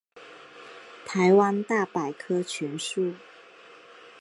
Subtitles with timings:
[1.05, 3.13] 台湾大百科全书